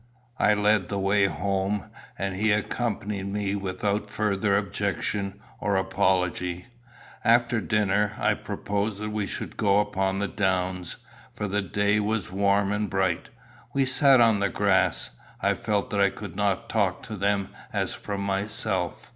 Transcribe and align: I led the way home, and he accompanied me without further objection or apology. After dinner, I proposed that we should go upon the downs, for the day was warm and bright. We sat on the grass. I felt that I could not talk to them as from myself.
I 0.39 0.55
led 0.55 0.89
the 0.89 0.97
way 0.97 1.25
home, 1.27 1.91
and 2.17 2.35
he 2.35 2.51
accompanied 2.51 3.27
me 3.31 3.53
without 3.53 4.09
further 4.09 4.57
objection 4.57 5.39
or 5.59 5.75
apology. 5.75 6.65
After 7.23 7.61
dinner, 7.61 8.15
I 8.19 8.33
proposed 8.33 8.99
that 8.99 9.11
we 9.11 9.27
should 9.27 9.57
go 9.57 9.79
upon 9.79 10.17
the 10.17 10.27
downs, 10.27 10.95
for 11.35 11.47
the 11.47 11.61
day 11.61 11.99
was 11.99 12.31
warm 12.31 12.71
and 12.71 12.89
bright. 12.89 13.29
We 13.75 13.85
sat 13.85 14.19
on 14.19 14.39
the 14.39 14.49
grass. 14.49 15.11
I 15.39 15.53
felt 15.53 15.91
that 15.91 16.01
I 16.01 16.09
could 16.09 16.35
not 16.35 16.67
talk 16.67 17.03
to 17.03 17.15
them 17.15 17.49
as 17.71 17.93
from 17.93 18.21
myself. 18.21 19.07